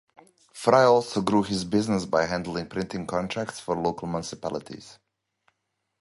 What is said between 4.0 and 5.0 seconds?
municipalities.